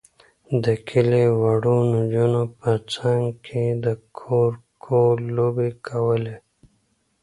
[0.63, 3.85] د کلي وړو نجونو به څنګ کې د
[4.19, 4.99] کورکو
[5.35, 6.35] لوبې کولې.